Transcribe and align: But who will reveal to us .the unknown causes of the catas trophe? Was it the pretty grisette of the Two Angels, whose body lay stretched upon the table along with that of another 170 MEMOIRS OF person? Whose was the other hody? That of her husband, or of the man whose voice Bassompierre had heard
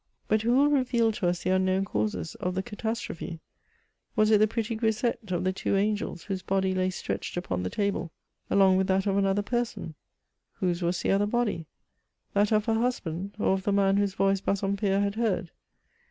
But 0.27 0.41
who 0.41 0.55
will 0.57 0.69
reveal 0.69 1.11
to 1.11 1.27
us 1.27 1.43
.the 1.43 1.51
unknown 1.51 1.85
causes 1.85 2.33
of 2.39 2.55
the 2.55 2.63
catas 2.63 2.99
trophe? 3.01 3.39
Was 4.15 4.31
it 4.31 4.39
the 4.39 4.47
pretty 4.47 4.73
grisette 4.73 5.31
of 5.31 5.43
the 5.43 5.53
Two 5.53 5.75
Angels, 5.75 6.23
whose 6.23 6.41
body 6.41 6.73
lay 6.73 6.89
stretched 6.89 7.37
upon 7.37 7.61
the 7.61 7.69
table 7.69 8.11
along 8.49 8.77
with 8.77 8.87
that 8.87 9.05
of 9.05 9.15
another 9.15 9.43
170 9.43 9.49
MEMOIRS 9.51 9.69
OF 9.69 9.91
person? 9.91 9.95
Whose 10.67 10.81
was 10.81 11.01
the 11.03 11.11
other 11.11 11.27
hody? 11.27 11.67
That 12.33 12.51
of 12.51 12.65
her 12.65 12.73
husband, 12.73 13.35
or 13.37 13.53
of 13.53 13.61
the 13.61 13.71
man 13.71 13.97
whose 13.97 14.15
voice 14.15 14.41
Bassompierre 14.41 15.01
had 15.01 15.13
heard 15.13 15.51